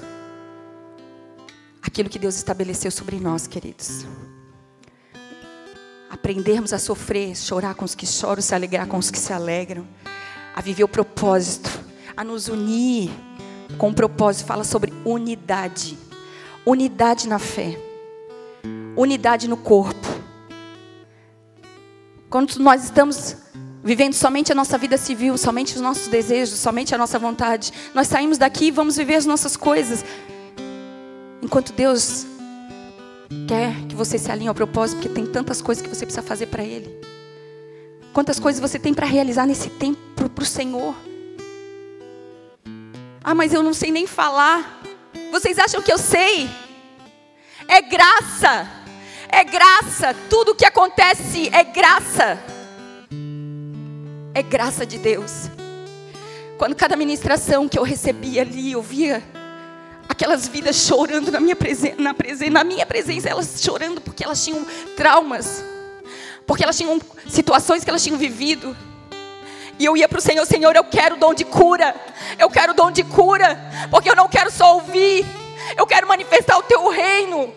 [1.80, 4.04] aquilo que Deus estabeleceu sobre nós, queridos
[6.14, 9.84] aprendermos a sofrer, chorar com os que choram, se alegrar com os que se alegram,
[10.54, 11.68] a viver o propósito,
[12.16, 13.10] a nos unir
[13.76, 14.46] com o propósito.
[14.46, 15.98] Fala sobre unidade,
[16.64, 17.76] unidade na fé,
[18.96, 20.06] unidade no corpo.
[22.30, 23.36] Quando nós estamos
[23.82, 28.06] vivendo somente a nossa vida civil, somente os nossos desejos, somente a nossa vontade, nós
[28.06, 30.04] saímos daqui e vamos viver as nossas coisas.
[31.42, 32.24] Enquanto Deus
[33.46, 36.46] quer que você se alinhe ao propósito, porque tem tantas coisas que você precisa fazer
[36.46, 36.88] para Ele.
[38.12, 40.94] Quantas coisas você tem para realizar nesse tempo para o Senhor?
[43.22, 44.82] Ah, mas eu não sei nem falar.
[45.32, 46.48] Vocês acham que eu sei?
[47.66, 48.70] É graça.
[49.28, 50.14] É graça.
[50.30, 52.38] Tudo que acontece é graça.
[54.32, 55.50] É graça de Deus.
[56.58, 59.22] Quando cada ministração que eu recebia ali, eu via
[60.08, 64.42] aquelas vidas chorando na minha, presen na, presen na minha presença, elas chorando porque elas
[64.44, 64.64] tinham
[64.96, 65.64] traumas,
[66.46, 68.76] porque elas tinham situações que elas tinham vivido.
[69.78, 71.94] E eu ia para o Senhor, Senhor, eu quero o dom de cura,
[72.38, 73.58] eu quero o dom de cura,
[73.90, 75.26] porque eu não quero só ouvir,
[75.76, 77.52] eu quero manifestar o teu reino.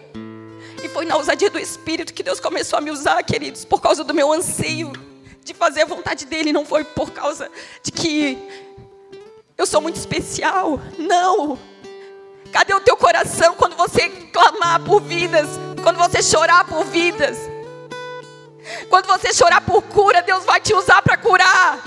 [0.84, 4.04] E foi na ousadia do Espírito que Deus começou a me usar, queridos, por causa
[4.04, 4.92] do meu anseio
[5.44, 7.50] de fazer a vontade dEle, não foi por causa
[7.82, 8.38] de que
[9.58, 11.58] eu sou muito especial, não.
[12.52, 15.48] Cadê o teu coração quando você clamar por vidas?
[15.84, 17.38] Quando você chorar por vidas?
[18.90, 21.80] Quando você chorar por cura, Deus vai te usar para curar.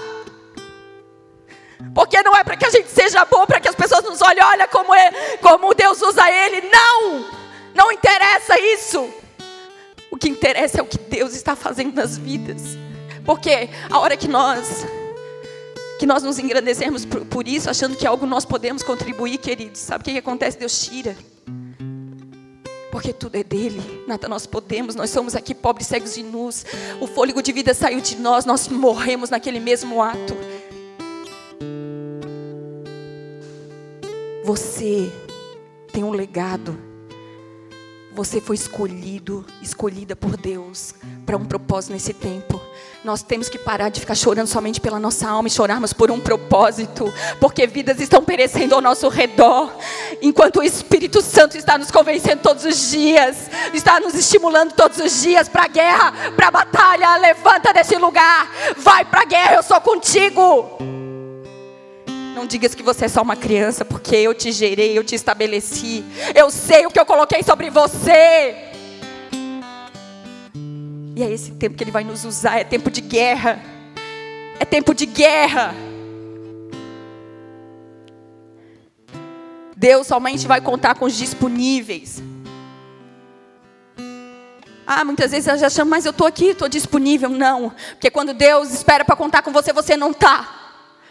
[1.95, 4.43] Porque não é para que a gente seja bom, para que as pessoas nos olhem,
[4.45, 5.11] olha como é,
[5.43, 6.69] como Deus usa ele.
[6.71, 7.25] Não!
[7.75, 9.09] Não interessa isso.
[10.11, 12.63] O que interessa é o que Deus está fazendo nas vidas.
[13.25, 14.87] Porque a hora que nós
[16.01, 19.81] que nós nos engrandecemos por, por, isso, achando que algo nós podemos contribuir, queridos.
[19.81, 20.59] Sabe o que, que acontece?
[20.59, 21.15] Deus tira.
[22.91, 26.65] Porque tudo é dele, nada nós podemos, nós somos aqui pobres, cegos e nus.
[27.03, 30.35] O fôlego de vida saiu de nós, nós morremos naquele mesmo ato.
[34.43, 35.13] Você
[35.93, 36.90] tem um legado.
[38.21, 42.61] Você foi escolhido, escolhida por Deus para um propósito nesse tempo.
[43.03, 46.21] Nós temos que parar de ficar chorando somente pela nossa alma e chorarmos por um
[46.21, 49.73] propósito, porque vidas estão perecendo ao nosso redor,
[50.21, 55.23] enquanto o Espírito Santo está nos convencendo todos os dias, está nos estimulando todos os
[55.23, 57.17] dias para a guerra, para a batalha.
[57.17, 61.00] Levanta desse lugar, vai para a guerra, eu sou contigo.
[62.41, 66.03] Não digas que você é só uma criança, porque eu te gerei, eu te estabeleci.
[66.35, 68.57] Eu sei o que eu coloquei sobre você.
[71.15, 73.63] E é esse tempo que Ele vai nos usar, é tempo de guerra.
[74.59, 75.75] É tempo de guerra.
[79.77, 82.23] Deus somente vai contar com os disponíveis.
[84.87, 87.29] Ah, muitas vezes eu já chamo, mas eu estou aqui, estou disponível.
[87.29, 90.60] Não, porque quando Deus espera para contar com você, você não está.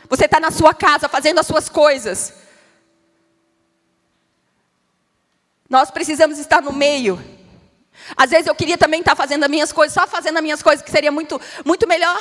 [0.09, 2.33] Você está na sua casa fazendo as suas coisas.
[5.69, 7.23] Nós precisamos estar no meio.
[8.17, 10.83] Às vezes eu queria também estar fazendo as minhas coisas, só fazendo as minhas coisas,
[10.83, 12.19] que seria muito, muito melhor.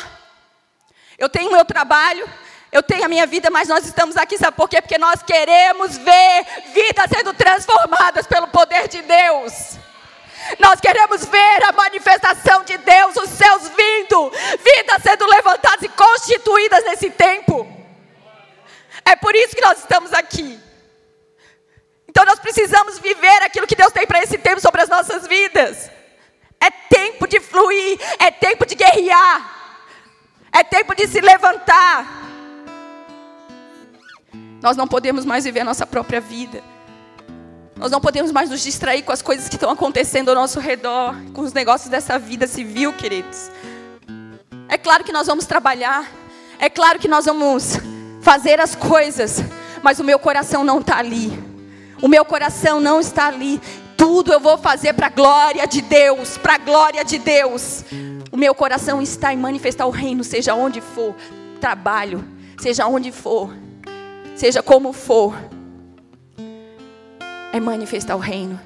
[1.17, 2.29] Eu tenho o meu trabalho,
[2.71, 4.83] eu tenho a minha vida, mas nós estamos aqui, sabe por quê?
[4.83, 9.79] Porque nós queremos ver vidas sendo transformadas pelo poder de Deus.
[10.59, 16.85] Nós queremos ver a manifestação de Deus, os céus vindo, vidas sendo levantadas e constituídas
[16.85, 17.78] nesse tempo.
[19.09, 20.61] É por isso que nós estamos aqui.
[22.07, 25.91] Então nós precisamos viver aquilo que Deus tem para esse tempo sobre as nossas vidas.
[26.61, 29.81] É tempo de fluir, é tempo de guerrear,
[30.53, 32.07] é tempo de se levantar.
[34.61, 36.63] Nós não podemos mais viver a nossa própria vida.
[37.77, 41.15] Nós não podemos mais nos distrair com as coisas que estão acontecendo ao nosso redor,
[41.33, 43.51] com os negócios dessa vida civil, queridos.
[44.69, 46.11] É claro que nós vamos trabalhar,
[46.59, 47.79] é claro que nós vamos
[48.29, 49.43] fazer as coisas,
[49.83, 51.33] mas o meu coração não está ali.
[52.03, 53.59] O meu coração não está ali.
[53.97, 57.87] Tudo eu vou fazer para a glória de Deus, para a glória de Deus.
[58.31, 61.15] O meu coração está em manifestar o reino, seja onde for,
[61.59, 62.23] trabalho,
[62.61, 63.51] seja onde for,
[64.37, 65.35] seja como for.
[67.51, 68.61] É manifestar o reino.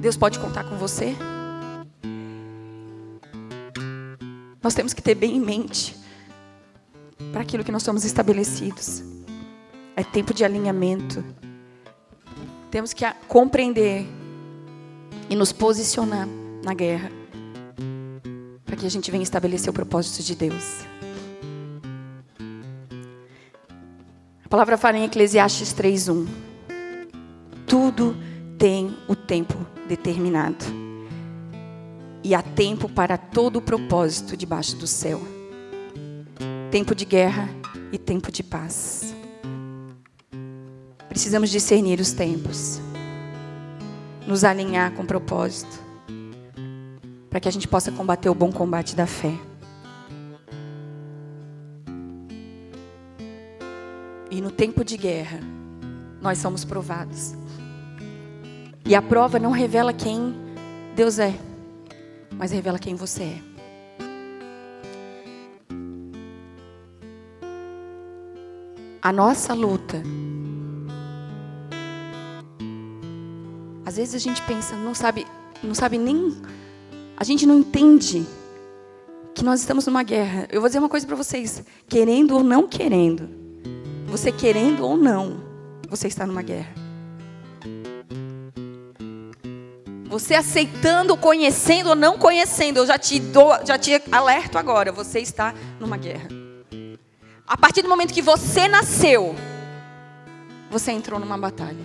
[0.00, 1.14] Deus pode contar com você?
[4.62, 5.97] Nós temos que ter bem em mente
[7.32, 9.02] para aquilo que nós somos estabelecidos.
[9.96, 11.24] É tempo de alinhamento.
[12.70, 14.06] Temos que compreender
[15.28, 16.28] e nos posicionar
[16.64, 17.10] na guerra
[18.64, 20.84] para que a gente venha estabelecer o propósito de Deus.
[24.44, 26.26] A palavra fala em Eclesiastes 3:1.
[27.66, 28.16] Tudo
[28.58, 29.54] tem o tempo
[29.88, 30.64] determinado.
[32.22, 35.37] E há tempo para todo o propósito debaixo do céu
[36.70, 37.48] tempo de guerra
[37.90, 39.14] e tempo de paz.
[41.08, 42.80] Precisamos discernir os tempos,
[44.26, 45.82] nos alinhar com o propósito,
[47.30, 49.32] para que a gente possa combater o bom combate da fé.
[54.30, 55.40] E no tempo de guerra,
[56.20, 57.34] nós somos provados.
[58.84, 60.34] E a prova não revela quem
[60.94, 61.34] Deus é,
[62.36, 63.47] mas revela quem você é.
[69.08, 70.02] A nossa luta.
[73.86, 75.26] Às vezes a gente pensa, não sabe,
[75.62, 76.36] não sabe nem,
[77.16, 78.26] a gente não entende
[79.34, 80.46] que nós estamos numa guerra.
[80.52, 83.30] Eu vou dizer uma coisa para vocês, querendo ou não querendo,
[84.06, 85.40] você querendo ou não,
[85.88, 86.74] você está numa guerra.
[90.04, 95.20] Você aceitando, conhecendo ou não conhecendo, eu já te dou, já te alerto agora, você
[95.20, 96.47] está numa guerra.
[97.48, 99.34] A partir do momento que você nasceu,
[100.70, 101.78] você entrou numa batalha.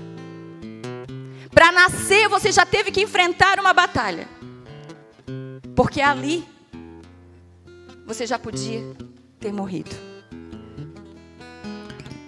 [1.49, 4.27] Para nascer, você já teve que enfrentar uma batalha.
[5.73, 6.45] Porque ali,
[8.05, 8.81] você já podia
[9.39, 9.95] ter morrido.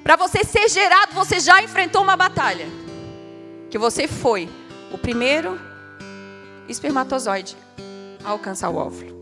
[0.01, 2.67] Para você ser gerado, você já enfrentou uma batalha.
[3.69, 4.47] Que você foi
[4.93, 5.59] o primeiro
[6.69, 7.57] espermatozoide
[8.23, 9.14] a alcançar o óvulo.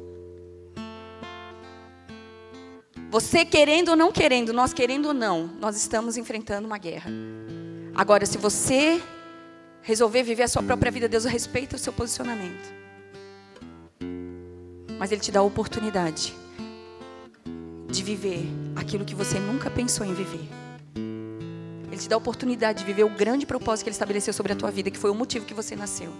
[3.13, 7.11] Você querendo ou não querendo, nós querendo ou não, nós estamos enfrentando uma guerra.
[7.93, 8.99] Agora, se você
[9.83, 12.73] resolver viver a sua própria vida, Deus respeita o seu posicionamento.
[14.97, 16.33] Mas Ele te dá a oportunidade
[17.87, 20.49] de viver aquilo que você nunca pensou em viver.
[21.91, 24.55] Ele te dá a oportunidade de viver o grande propósito que Ele estabeleceu sobre a
[24.55, 26.11] tua vida, que foi o motivo que você nasceu.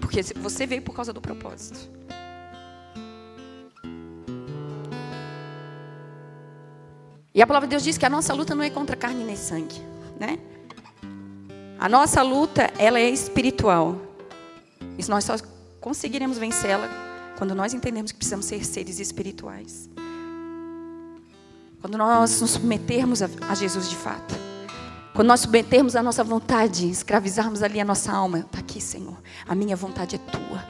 [0.00, 1.90] Porque você veio por causa do propósito.
[7.34, 9.36] E a palavra de Deus diz que a nossa luta não é contra carne nem
[9.36, 9.80] sangue,
[10.18, 10.38] né?
[11.78, 13.96] A nossa luta, ela é espiritual.
[14.98, 15.36] E nós só
[15.80, 16.88] conseguiremos vencê-la
[17.38, 19.88] quando nós entendemos que precisamos ser seres espirituais.
[21.80, 24.34] Quando nós nos submetermos a, Jesus de fato.
[25.14, 28.40] Quando nós submetermos a nossa vontade, escravizarmos ali a nossa alma.
[28.40, 29.16] Está aqui, Senhor.
[29.48, 30.62] A minha vontade é tua.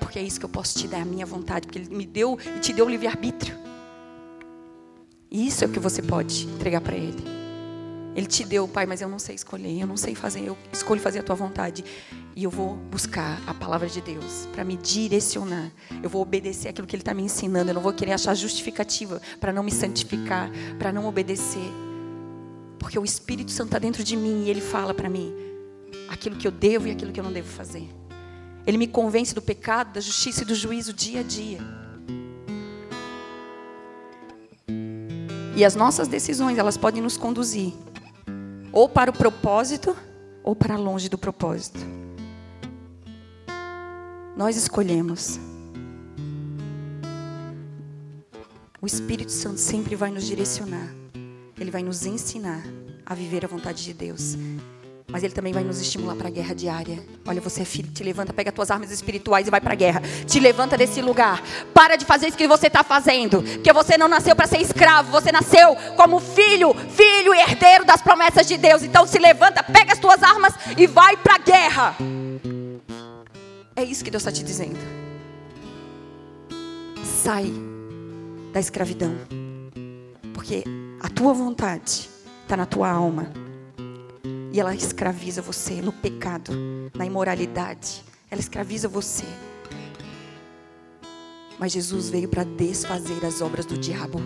[0.00, 1.66] Porque é isso que eu posso te dar, a minha vontade.
[1.68, 3.67] Porque Ele me deu e te deu o livre-arbítrio.
[5.30, 7.38] E isso é o que você pode entregar para Ele.
[8.14, 11.00] Ele te deu, Pai, mas eu não sei escolher, eu não sei fazer, eu escolho
[11.00, 11.84] fazer a tua vontade.
[12.34, 15.70] E eu vou buscar a palavra de Deus para me direcionar.
[16.02, 17.70] Eu vou obedecer aquilo que Ele está me ensinando.
[17.70, 21.70] Eu não vou querer achar justificativa para não me santificar, para não obedecer.
[22.78, 25.32] Porque o Espírito Santo está dentro de mim e Ele fala para mim
[26.08, 27.88] aquilo que eu devo e aquilo que eu não devo fazer.
[28.66, 31.58] Ele me convence do pecado, da justiça e do juízo dia a dia.
[35.58, 37.74] E as nossas decisões, elas podem nos conduzir
[38.70, 39.96] ou para o propósito,
[40.44, 41.80] ou para longe do propósito.
[44.36, 45.40] Nós escolhemos.
[48.80, 50.94] O Espírito Santo sempre vai nos direcionar.
[51.58, 52.62] Ele vai nos ensinar
[53.04, 54.36] a viver a vontade de Deus.
[55.10, 57.02] Mas ele também vai nos estimular para a guerra diária.
[57.26, 59.74] Olha, você é filho, te levanta, pega as tuas armas espirituais e vai para a
[59.74, 60.02] guerra.
[60.26, 61.42] Te levanta desse lugar.
[61.72, 63.42] Para de fazer isso que você está fazendo.
[63.42, 68.02] Porque você não nasceu para ser escravo, você nasceu como filho, filho e herdeiro das
[68.02, 68.82] promessas de Deus.
[68.82, 71.96] Então se levanta, pega as tuas armas e vai para a guerra.
[73.74, 74.78] É isso que Deus está te dizendo.
[77.02, 77.50] Sai
[78.52, 79.14] da escravidão.
[80.34, 80.64] Porque
[81.00, 82.10] a tua vontade
[82.42, 83.47] está na tua alma.
[84.52, 86.52] E ela escraviza você no pecado,
[86.94, 88.02] na imoralidade.
[88.30, 89.26] Ela escraviza você.
[91.58, 94.20] Mas Jesus veio para desfazer as obras do diabo.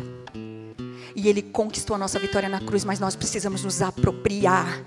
[1.14, 4.82] E ele conquistou a nossa vitória na cruz, mas nós precisamos nos apropriar.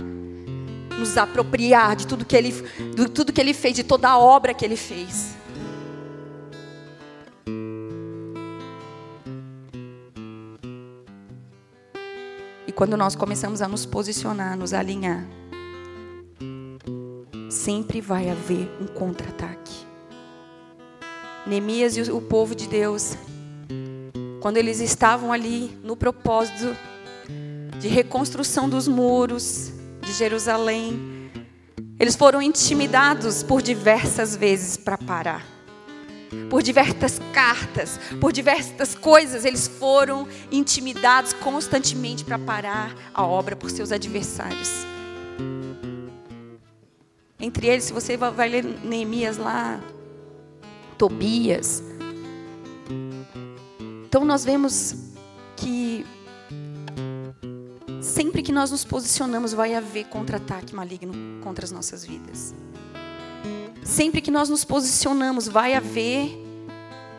[0.97, 2.51] Nos apropriar de tudo que ele,
[2.95, 5.35] de tudo que ele fez, de toda a obra que ele fez.
[12.75, 15.25] Quando nós começamos a nos posicionar, nos alinhar,
[17.49, 19.73] sempre vai haver um contra-ataque.
[21.47, 23.15] Neemias e o povo de Deus,
[24.41, 26.75] quando eles estavam ali no propósito
[27.79, 29.71] de reconstrução dos muros
[30.01, 31.31] de Jerusalém,
[31.97, 35.54] eles foram intimidados por diversas vezes para parar
[36.49, 43.69] por diversas cartas, por diversas coisas, eles foram intimidados constantemente para parar a obra por
[43.69, 44.85] seus adversários.
[47.39, 49.79] Entre eles, se você vai ler Neemias lá,
[50.97, 51.83] Tobias.
[54.07, 54.95] Então nós vemos
[55.57, 56.05] que
[58.01, 61.13] sempre que nós nos posicionamos, vai haver contra-ataque maligno
[61.43, 62.53] contra as nossas vidas.
[63.85, 66.43] Sempre que nós nos posicionamos, vai haver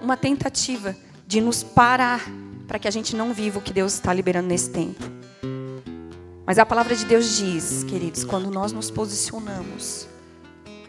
[0.02, 2.20] uma tentativa de nos parar
[2.66, 5.02] para que a gente não viva o que Deus está liberando nesse tempo.
[6.44, 10.08] Mas a palavra de Deus diz, queridos, quando nós nos posicionamos,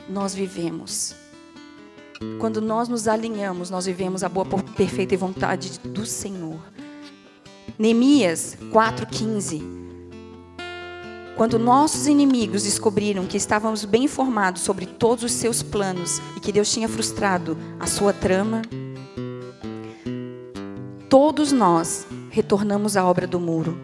[0.10, 1.16] nós vivemos.
[2.40, 6.60] Quando nós nos alinhamos, nós vivemos a boa, perfeita e vontade do Senhor.
[7.78, 9.87] Neemias 4,15
[11.38, 16.52] quando nossos inimigos descobriram que estávamos bem informados sobre todos os seus planos e que
[16.52, 18.64] Deus tinha frustrado a sua trama,
[21.08, 23.78] todos nós retornamos à obra do muro,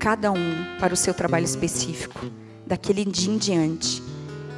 [0.00, 2.18] cada um para o seu trabalho específico,
[2.66, 4.02] daquele dia em diante,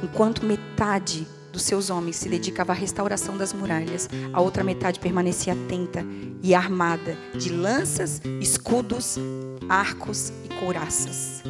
[0.01, 5.53] enquanto metade dos seus homens se dedicava à restauração das muralhas, a outra metade permanecia
[5.53, 6.03] atenta
[6.41, 9.17] e armada de lanças, escudos,
[9.69, 11.43] arcos e couraças.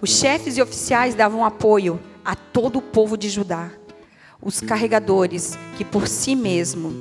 [0.00, 3.70] Os chefes e oficiais davam apoio a todo o povo de Judá.
[4.40, 6.92] Os carregadores, que por si mesmo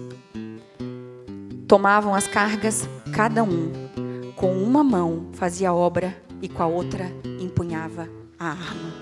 [1.67, 3.71] tomavam as cargas, cada um,
[4.35, 8.93] com uma mão fazia a obra e com a outra empunhava a arma.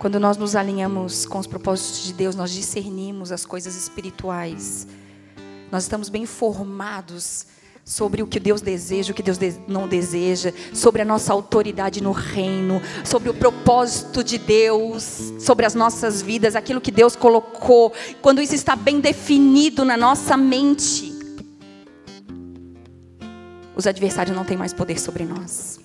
[0.00, 4.88] Quando nós nos alinhamos com os propósitos de Deus, nós discernimos as coisas espirituais.
[5.70, 7.46] Nós estamos bem formados
[7.88, 12.10] sobre o que Deus deseja, o que Deus não deseja, sobre a nossa autoridade no
[12.10, 17.92] reino, sobre o propósito de Deus, sobre as nossas vidas, aquilo que Deus colocou.
[18.20, 21.14] Quando isso está bem definido na nossa mente,
[23.76, 25.78] os adversários não têm mais poder sobre nós.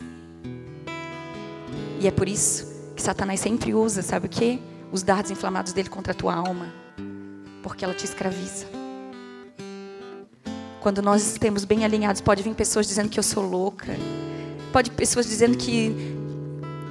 [2.00, 4.60] E é por isso que Satanás sempre usa, sabe o que?
[4.92, 6.74] Os dardos inflamados dele contra a tua alma,
[7.62, 8.81] porque ela te escraviza.
[10.82, 13.96] Quando nós estamos bem alinhados, pode vir pessoas dizendo que eu sou louca.
[14.74, 16.18] Pode pessoas dizendo que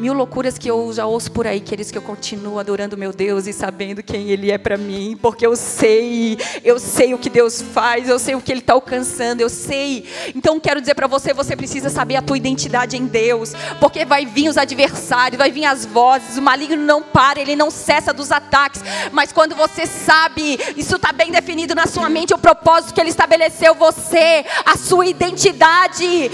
[0.00, 3.46] Mil loucuras que eu já ouço por aí, queridos, que eu continuo adorando meu Deus
[3.46, 7.60] e sabendo quem Ele é para mim, porque eu sei, eu sei o que Deus
[7.60, 10.06] faz, eu sei o que Ele está alcançando, eu sei.
[10.34, 14.24] Então quero dizer para você, você precisa saber a tua identidade em Deus, porque vai
[14.24, 18.32] vir os adversários, vai vir as vozes, o maligno não para, ele não cessa dos
[18.32, 18.82] ataques,
[19.12, 23.10] mas quando você sabe, isso está bem definido na sua mente, o propósito que Ele
[23.10, 26.30] estabeleceu, você, a sua identidade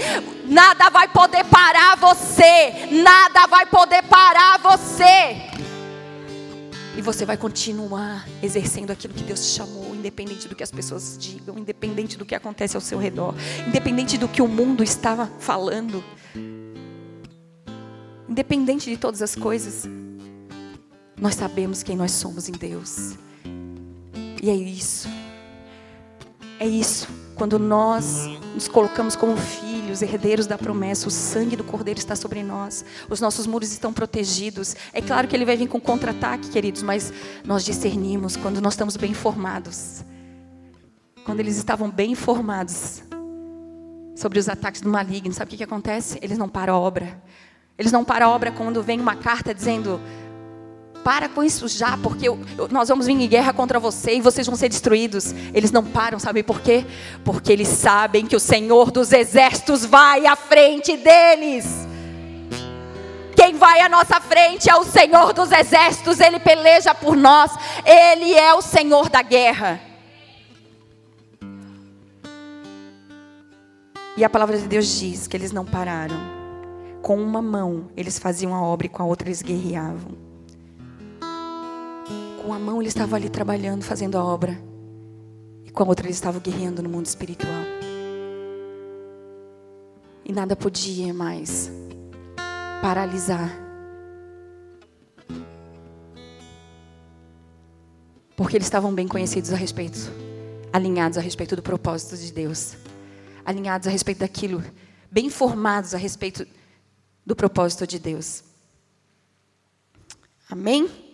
[0.47, 2.87] Nada vai poder parar você.
[3.03, 5.47] Nada vai poder parar você.
[6.97, 11.15] E você vai continuar exercendo aquilo que Deus te chamou, independente do que as pessoas
[11.19, 13.35] digam, independente do que acontece ao seu redor,
[13.67, 16.03] independente do que o mundo estava falando,
[18.27, 19.87] independente de todas as coisas.
[21.19, 23.15] Nós sabemos quem nós somos em Deus.
[24.41, 25.07] E é isso.
[26.59, 27.26] É isso.
[27.37, 28.25] Quando nós
[28.55, 33.21] nos colocamos como filhos, herdeiros da promessa, o sangue do Cordeiro está sobre nós, os
[33.21, 34.75] nossos muros estão protegidos.
[34.91, 37.13] É claro que ele vai vir com contra-ataque, queridos, mas
[37.45, 40.03] nós discernimos quando nós estamos bem informados.
[41.23, 43.03] Quando eles estavam bem informados
[44.15, 46.17] sobre os ataques do maligno, sabe o que, que acontece?
[46.23, 47.21] Eles não param a obra.
[47.77, 50.01] Eles não param a obra quando vem uma carta dizendo
[51.07, 54.19] para com isso já, porque eu, eu, nós vamos vir em guerra contra você e
[54.19, 55.33] vocês vão ser destruídos.
[55.53, 56.85] Eles não param, sabe por quê?
[57.23, 61.65] Porque eles sabem que o Senhor dos exércitos vai à frente deles.
[63.33, 67.53] Quem vai à nossa frente é o Senhor dos exércitos, ele peleja por nós,
[67.85, 69.79] ele é o Senhor da guerra.
[74.17, 76.17] E a palavra de Deus diz que eles não pararam.
[77.01, 80.26] Com uma mão eles faziam a obra e com a outra eles guerreavam
[82.47, 84.57] com a mão ele estava ali trabalhando, fazendo a obra.
[85.65, 87.51] E com a outra ele estava guerreando no mundo espiritual.
[90.23, 91.69] E nada podia mais
[92.81, 93.51] paralisar.
[98.37, 99.99] Porque eles estavam bem conhecidos a respeito,
[100.71, 102.77] alinhados a respeito do propósito de Deus,
[103.43, 104.63] alinhados a respeito daquilo,
[105.11, 106.47] bem informados a respeito
[107.25, 108.41] do propósito de Deus.
[110.49, 111.06] Amém?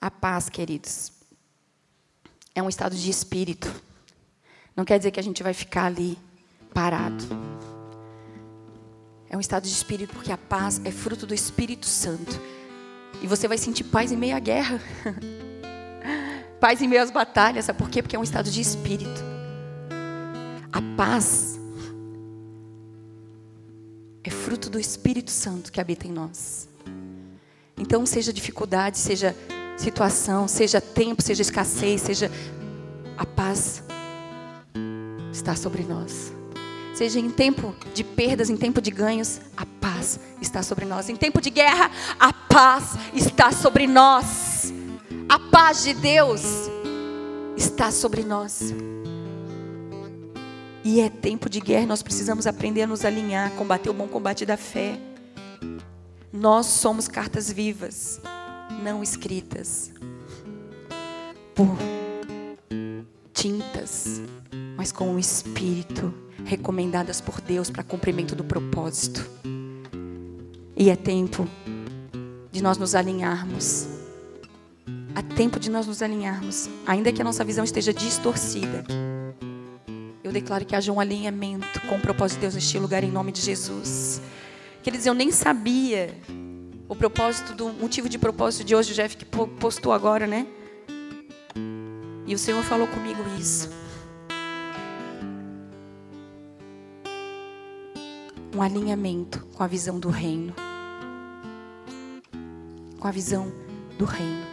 [0.00, 1.12] A paz, queridos,
[2.54, 3.68] é um estado de espírito.
[4.76, 6.16] Não quer dizer que a gente vai ficar ali
[6.72, 7.24] parado.
[9.28, 12.40] É um estado de espírito porque a paz é fruto do Espírito Santo.
[13.20, 14.80] E você vai sentir paz em meio à guerra.
[16.60, 17.64] paz em meio às batalhas.
[17.64, 18.00] Sabe por quê?
[18.00, 19.20] Porque é um estado de espírito.
[20.72, 21.58] A paz
[24.22, 26.68] é fruto do Espírito Santo que habita em nós.
[27.76, 29.34] Então, seja dificuldade, seja
[29.78, 32.30] situação, seja tempo, seja escassez, seja
[33.16, 33.82] a paz
[35.32, 36.32] está sobre nós.
[36.94, 41.08] Seja em tempo de perdas, em tempo de ganhos, a paz está sobre nós.
[41.08, 44.72] Em tempo de guerra, a paz está sobre nós.
[45.28, 46.42] A paz de Deus
[47.56, 48.74] está sobre nós.
[50.82, 54.44] E é tempo de guerra, nós precisamos aprender a nos alinhar, combater o bom combate
[54.44, 54.98] da fé.
[56.32, 58.20] Nós somos cartas vivas
[58.82, 59.92] não escritas
[61.54, 61.76] por
[63.32, 64.20] tintas,
[64.76, 66.12] mas com o Espírito,
[66.44, 69.28] recomendadas por Deus para cumprimento do propósito.
[70.76, 71.48] E é tempo
[72.50, 73.88] de nós nos alinharmos.
[75.14, 78.84] Há tempo de nós nos alinharmos, ainda que a nossa visão esteja distorcida.
[80.22, 83.32] Eu declaro que haja um alinhamento com o propósito de Deus neste lugar em nome
[83.32, 84.20] de Jesus.
[84.82, 86.14] Quer dizer, eu nem sabia
[86.88, 89.26] o propósito do motivo de propósito de hoje, o Jeff que
[89.60, 90.46] postou agora, né?
[92.26, 93.70] E o Senhor falou comigo isso.
[98.54, 100.54] Um alinhamento com a visão do reino.
[102.98, 103.52] Com a visão
[103.98, 104.46] do reino.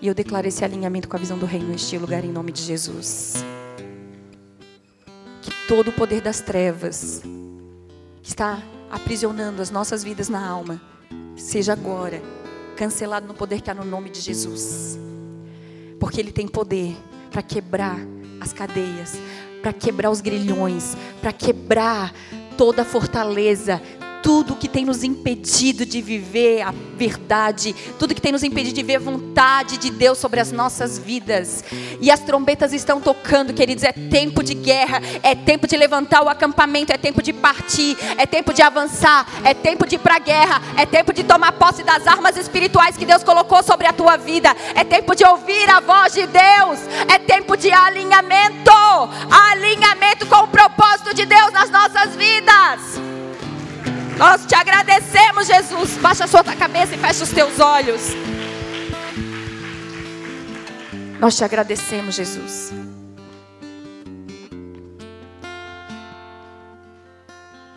[0.00, 2.62] E eu declaro esse alinhamento com a visão do reino neste lugar em nome de
[2.62, 3.44] Jesus.
[5.42, 7.22] Que todo o poder das trevas
[8.22, 10.89] que está aprisionando as nossas vidas na alma
[11.40, 12.22] seja agora
[12.76, 14.98] cancelado no poder que há no nome de Jesus.
[15.98, 16.96] Porque Ele tem poder
[17.30, 17.98] para quebrar
[18.40, 19.14] as cadeias,
[19.60, 22.14] para quebrar os grilhões, para quebrar
[22.56, 23.80] toda a fortaleza,
[24.22, 28.82] tudo que tem nos impedido de viver a verdade, tudo que tem nos impedido de
[28.82, 31.64] ver a vontade de Deus sobre as nossas vidas.
[32.00, 33.84] E as trombetas estão tocando, queridos.
[33.84, 38.26] É tempo de guerra, é tempo de levantar o acampamento, é tempo de partir, é
[38.26, 41.82] tempo de avançar, é tempo de ir para a guerra, é tempo de tomar posse
[41.82, 45.80] das armas espirituais que Deus colocou sobre a tua vida, é tempo de ouvir a
[45.80, 48.70] voz de Deus, é tempo de alinhamento
[49.50, 53.19] alinhamento com o propósito de Deus nas nossas vidas.
[54.20, 55.96] Nós te agradecemos, Jesus.
[55.96, 58.02] Baixa a sua cabeça e fecha os teus olhos.
[61.18, 62.70] Nós te agradecemos, Jesus.